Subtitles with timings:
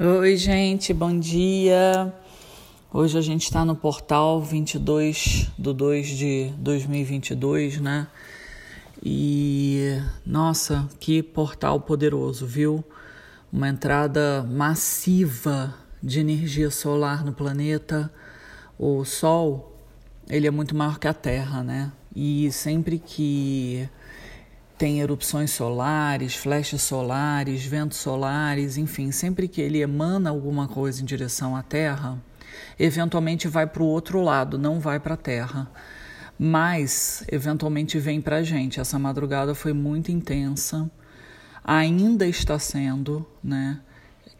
[0.00, 2.12] Oi, gente, bom dia.
[2.90, 8.08] Hoje a gente está no portal 22 de 2 de 2022, né?
[9.02, 12.82] E nossa, que portal poderoso, viu?
[13.52, 18.10] Uma entrada massiva de energia solar no planeta.
[18.78, 19.78] O Sol,
[20.26, 21.92] ele é muito maior que a Terra, né?
[22.16, 23.86] E sempre que
[24.82, 31.04] tem erupções solares, flechas solares, ventos solares, enfim, sempre que ele emana alguma coisa em
[31.04, 32.20] direção à Terra,
[32.76, 35.70] eventualmente vai para o outro lado, não vai para a Terra.
[36.36, 38.80] Mas eventualmente vem para a gente.
[38.80, 40.90] Essa madrugada foi muito intensa,
[41.62, 43.80] ainda está sendo, né?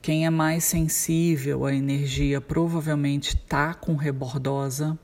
[0.02, 4.98] Quem é mais sensível à energia provavelmente está com rebordosa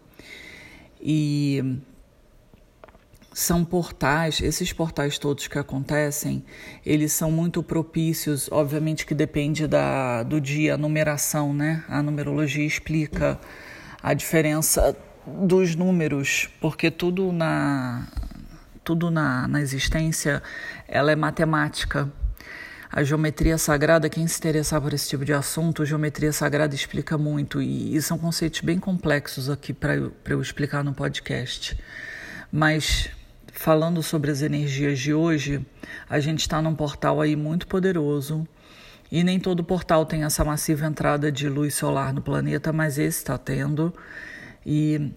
[1.01, 1.79] e
[3.39, 6.45] são portais, esses portais todos que acontecem,
[6.85, 11.85] eles são muito propícios, obviamente que depende da, do dia, a numeração, né?
[11.89, 13.39] A numerologia explica
[14.03, 18.09] a diferença dos números, porque tudo na
[18.83, 20.43] tudo na, na existência
[20.89, 22.11] ela é matemática.
[22.91, 27.63] A geometria sagrada, quem se interessar por esse tipo de assunto, geometria sagrada explica muito
[27.63, 31.79] e, e são conceitos bem complexos aqui para eu explicar no podcast.
[32.51, 33.11] Mas
[33.59, 35.61] falando sobre as energias de hoje,
[36.09, 38.47] a gente está num portal aí muito poderoso.
[39.11, 43.19] E nem todo portal tem essa massiva entrada de luz solar no planeta, mas esse
[43.19, 43.93] está tendo.
[44.65, 45.11] E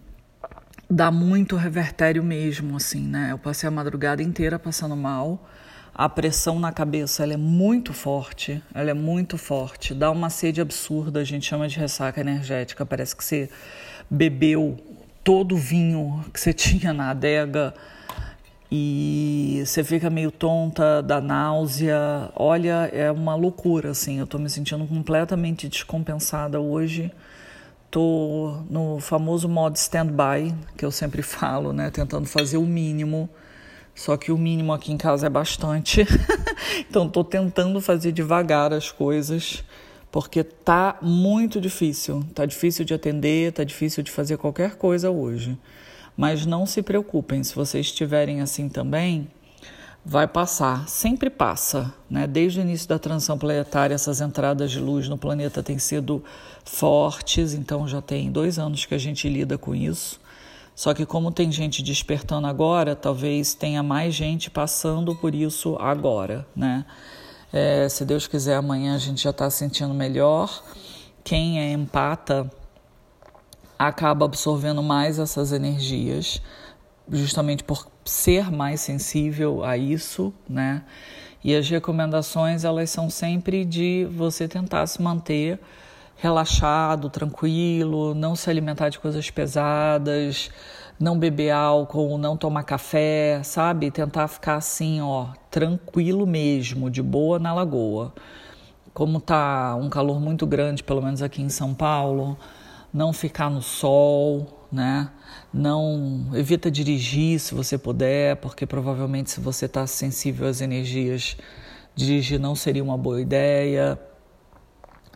[0.90, 3.28] dá muito revertério mesmo, assim, né?
[3.32, 5.48] Eu passei a madrugada inteira passando mal.
[5.94, 9.94] A pressão na cabeça ela é muito forte, ela é muito forte.
[9.94, 12.88] Dá uma sede absurda, a gente chama de ressaca energética.
[12.88, 13.52] Parece que você
[14.10, 14.80] bebeu
[15.24, 17.72] todo o vinho que você tinha na adega
[18.72, 22.32] e você fica meio tonta, dá náusea.
[22.34, 24.20] Olha, é uma loucura, assim.
[24.20, 27.12] Eu tô me sentindo completamente descompensada hoje.
[27.90, 31.92] Tô no famoso modo stand-by, que eu sempre falo, né?
[31.92, 33.30] Tentando fazer o mínimo.
[33.94, 36.08] Só que o mínimo aqui em casa é bastante.
[36.90, 39.66] então tô tentando fazer devagar as coisas,
[40.10, 42.24] porque tá muito difícil.
[42.34, 45.58] Tá difícil de atender, tá difícil de fazer qualquer coisa hoje.
[46.16, 49.30] Mas não se preocupem, se vocês estiverem assim também,
[50.04, 52.26] vai passar, sempre passa, né?
[52.26, 56.24] Desde o início da transição planetária, essas entradas de luz no planeta têm sido
[56.66, 60.20] fortes, então já tem dois anos que a gente lida com isso.
[60.74, 66.48] Só que como tem gente despertando agora, talvez tenha mais gente passando por isso agora,
[66.56, 66.86] né?
[67.54, 70.64] É, se Deus quiser, amanhã a gente já está sentindo melhor.
[71.24, 72.50] Quem é empata
[73.88, 76.42] acaba absorvendo mais essas energias,
[77.12, 80.84] justamente por ser mais sensível a isso, né?
[81.44, 85.60] E as recomendações elas são sempre de você tentar se manter
[86.16, 90.52] relaxado, tranquilo, não se alimentar de coisas pesadas,
[91.00, 93.90] não beber álcool, não tomar café, sabe?
[93.90, 98.14] Tentar ficar assim, ó, tranquilo mesmo, de boa na lagoa.
[98.94, 102.38] Como tá um calor muito grande, pelo menos aqui em São Paulo,
[102.94, 105.10] não ficar no sol, né?
[105.54, 111.38] Não evita dirigir se você puder, porque provavelmente se você está sensível às energias,
[111.96, 114.00] dirigir não seria uma boa ideia.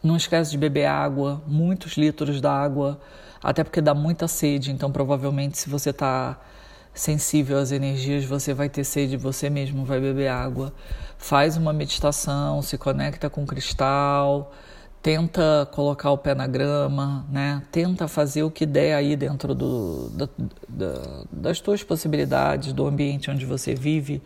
[0.03, 2.99] Não esquece de beber água, muitos litros d'água,
[3.41, 4.71] até porque dá muita sede.
[4.71, 6.39] Então provavelmente se você está
[6.93, 10.73] sensível às energias, você vai ter sede, você mesmo vai beber água.
[11.17, 14.51] Faz uma meditação, se conecta com o cristal
[15.05, 17.61] tenta colocar o pé na grama, né?
[17.71, 20.27] Tenta fazer o que der aí dentro do, da,
[20.67, 24.19] da, das tuas possibilidades, do ambiente onde você vive.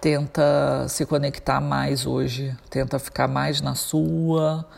[0.00, 4.68] Tenta se conectar mais hoje, tenta ficar mais na sua.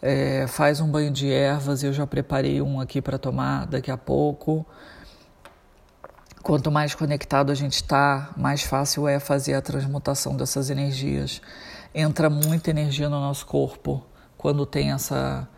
[0.00, 3.96] É, faz um banho de ervas, eu já preparei um aqui para tomar daqui a
[3.96, 4.64] pouco.
[6.40, 11.42] Quanto mais conectado a gente está, mais fácil é fazer a transmutação dessas energias.
[11.92, 14.04] Entra muita energia no nosso corpo
[14.36, 15.48] quando tem essa,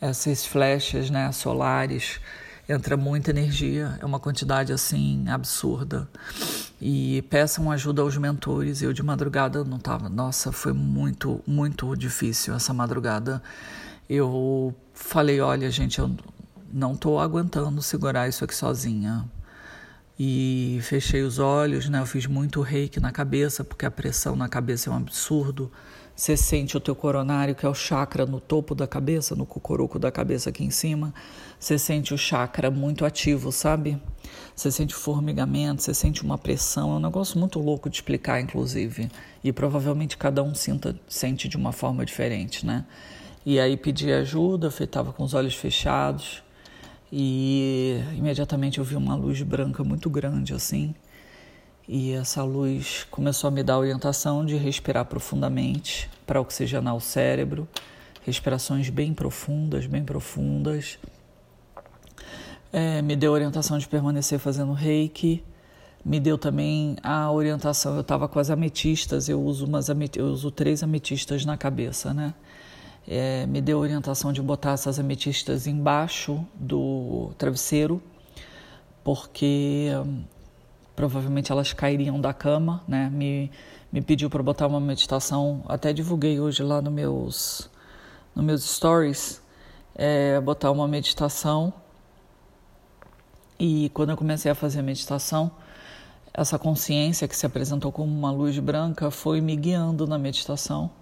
[0.00, 2.20] essas flechas né, solares,
[2.68, 6.08] entra muita energia, é uma quantidade assim absurda.
[6.80, 8.80] E peçam ajuda aos mentores.
[8.80, 10.08] Eu de madrugada não estava.
[10.08, 13.42] Nossa, foi muito, muito difícil essa madrugada.
[14.08, 16.10] Eu falei: olha, gente, eu
[16.72, 19.24] não estou aguentando segurar isso aqui sozinha.
[20.22, 21.98] E fechei os olhos, né?
[21.98, 25.72] Eu fiz muito reiki na cabeça, porque a pressão na cabeça é um absurdo.
[26.14, 29.98] Você sente o teu coronário, que é o chakra no topo da cabeça, no cocoroco
[29.98, 31.14] da cabeça aqui em cima.
[31.58, 33.98] Você sente o chakra muito ativo, sabe?
[34.54, 36.92] Você sente formigamento, você sente uma pressão.
[36.92, 39.10] É um negócio muito louco de explicar, inclusive.
[39.42, 42.84] E provavelmente cada um sinta, sente de uma forma diferente, né?
[43.46, 46.42] E aí pedi ajuda, eu estava com os olhos fechados
[47.12, 50.94] e imediatamente eu vi uma luz branca muito grande assim.
[51.88, 57.00] E essa luz começou a me dar a orientação de respirar profundamente para oxigenar o
[57.00, 57.66] cérebro,
[58.24, 60.98] respirações bem profundas, bem profundas.
[62.72, 65.42] É, me deu a orientação de permanecer fazendo reiki,
[66.04, 67.96] me deu também a orientação.
[67.96, 72.34] Eu estava com as ametistas, eu uso, umas, eu uso três ametistas na cabeça, né?
[73.12, 78.00] É, me deu a orientação de botar essas ametistas embaixo do travesseiro,
[79.02, 80.22] porque hum,
[80.94, 83.10] provavelmente elas cairiam da cama, né?
[83.10, 83.50] Me,
[83.92, 87.70] me pediu para botar uma meditação, até divulguei hoje lá nos meus,
[88.32, 89.42] no meus stories,
[89.96, 91.72] é, botar uma meditação.
[93.58, 95.50] E quando eu comecei a fazer a meditação,
[96.32, 100.92] essa consciência que se apresentou como uma luz branca foi me guiando na meditação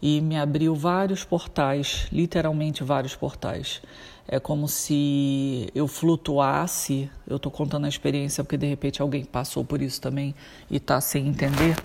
[0.00, 3.82] e me abriu vários portais, literalmente vários portais.
[4.26, 7.10] É como se eu flutuasse.
[7.26, 10.34] Eu estou contando a experiência porque de repente alguém passou por isso também
[10.70, 11.76] e está sem entender.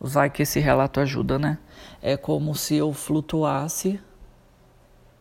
[0.00, 1.58] Vai que esse relato ajuda, né?
[2.02, 4.00] É como se eu flutuasse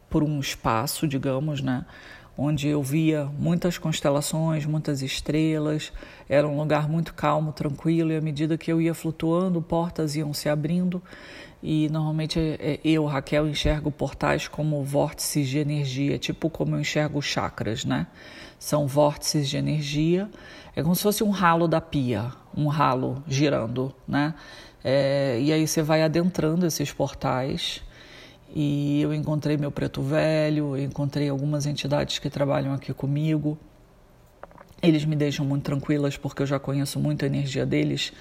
[0.10, 1.86] por um espaço, digamos, né?
[2.42, 5.92] Onde eu via muitas constelações, muitas estrelas.
[6.30, 10.34] Era um lugar muito calmo, tranquilo, e à medida que eu ia flutuando, portas iam
[10.34, 11.04] se abrindo.
[11.62, 16.80] E normalmente é, é, eu, Raquel, enxergo portais como vórtices de energia, tipo como eu
[16.80, 18.08] enxergo chakras, né?
[18.58, 20.30] São vórtices de energia,
[20.74, 24.34] é como se fosse um ralo da pia, um ralo girando, né?
[24.82, 27.82] É, e aí você vai adentrando esses portais
[28.56, 33.58] e eu encontrei meu preto velho, encontrei algumas entidades que trabalham aqui comigo.
[34.82, 38.14] Eles me deixam muito tranquilas porque eu já conheço muito a energia deles.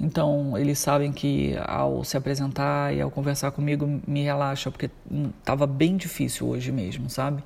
[0.00, 4.90] Então, eles sabem que ao se apresentar e ao conversar comigo me relaxa, porque
[5.38, 7.42] estava bem difícil hoje mesmo, sabe?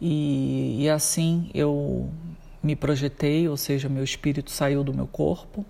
[0.00, 2.10] E, e assim eu
[2.62, 5.64] me projetei, ou seja, meu espírito saiu do meu corpo,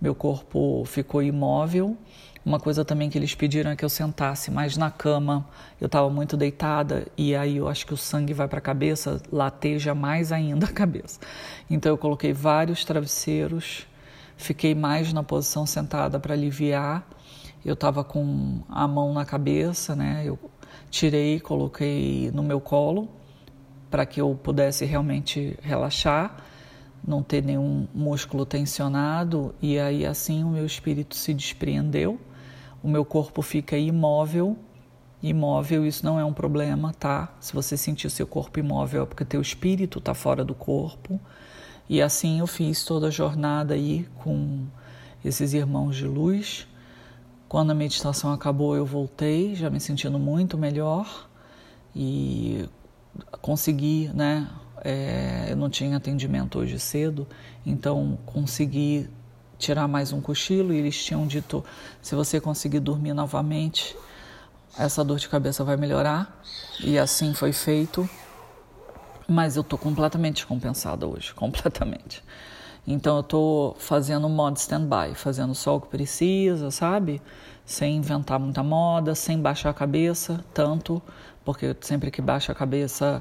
[0.00, 1.96] meu corpo ficou imóvel
[2.46, 5.44] uma coisa também que eles pediram é que eu sentasse mais na cama.
[5.80, 9.20] Eu estava muito deitada e aí eu acho que o sangue vai para a cabeça,
[9.32, 11.18] lateja mais ainda a cabeça.
[11.68, 13.84] Então eu coloquei vários travesseiros,
[14.36, 17.04] fiquei mais na posição sentada para aliviar.
[17.64, 20.22] Eu estava com a mão na cabeça, né?
[20.24, 20.38] Eu
[20.88, 23.08] tirei, coloquei no meu colo
[23.90, 26.36] para que eu pudesse realmente relaxar,
[27.04, 32.20] não ter nenhum músculo tensionado e aí assim o meu espírito se despreendeu
[32.82, 34.56] o meu corpo fica imóvel.
[35.22, 37.34] Imóvel, isso não é um problema, tá?
[37.40, 41.20] Se você sentir seu corpo imóvel é porque teu espírito está fora do corpo.
[41.88, 44.66] E assim eu fiz toda a jornada aí com
[45.24, 46.66] esses irmãos de luz.
[47.48, 51.28] Quando a meditação acabou, eu voltei, já me sentindo muito melhor
[51.94, 52.68] e
[53.40, 54.48] consegui, né?
[54.84, 57.26] É, eu não tinha atendimento hoje cedo,
[57.64, 59.08] então consegui
[59.58, 61.64] tirar mais um cochilo e eles tinham dito:
[62.00, 63.96] se você conseguir dormir novamente,
[64.78, 66.42] essa dor de cabeça vai melhorar.
[66.80, 68.08] E assim foi feito.
[69.28, 72.22] Mas eu estou completamente descompensada hoje, completamente.
[72.86, 77.20] Então eu estou fazendo modo stand-by, fazendo só o que precisa, sabe?
[77.64, 81.02] Sem inventar muita moda, sem baixar a cabeça tanto,
[81.44, 83.20] porque sempre que baixa a cabeça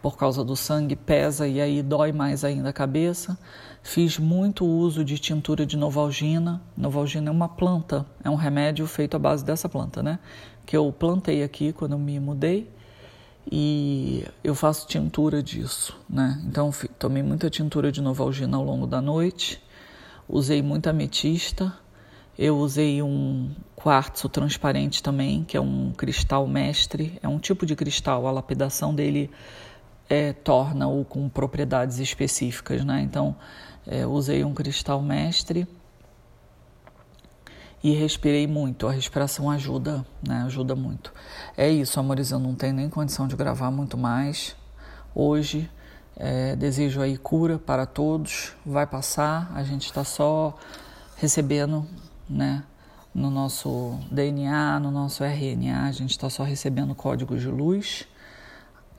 [0.00, 3.36] por causa do sangue pesa e aí dói mais ainda a cabeça.
[3.82, 6.62] Fiz muito uso de tintura de novalgina.
[6.76, 10.18] Novalgina é uma planta, é um remédio feito à base dessa planta, né?
[10.66, 12.70] Que eu plantei aqui quando me mudei
[13.50, 16.40] e eu faço tintura disso, né?
[16.46, 19.60] Então tomei muita tintura de novalgina ao longo da noite.
[20.28, 21.72] Usei muita ametista.
[22.38, 27.74] Eu usei um quartzo transparente também, que é um cristal mestre, é um tipo de
[27.74, 29.30] cristal, a lapidação dele
[30.10, 33.00] é, torna-o com propriedades específicas, né?
[33.00, 33.36] Então,
[33.86, 35.68] é, usei um cristal mestre
[37.82, 38.88] e respirei muito.
[38.88, 40.42] A respiração ajuda, né?
[40.46, 41.12] Ajuda muito.
[41.56, 42.32] É isso, amores.
[42.32, 44.56] Eu não tenho nem condição de gravar muito mais
[45.14, 45.70] hoje.
[46.16, 48.52] É, desejo aí cura para todos.
[48.66, 49.52] Vai passar.
[49.54, 50.58] A gente está só
[51.16, 51.86] recebendo,
[52.28, 52.64] né?
[53.14, 58.06] No nosso DNA, no nosso RNA, a gente está só recebendo códigos de luz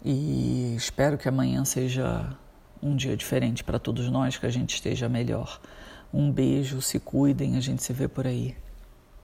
[0.03, 2.35] e espero que amanhã seja
[2.81, 5.59] um dia diferente para todos nós, que a gente esteja melhor.
[6.13, 8.55] Um beijo, se cuidem, a gente se vê por aí.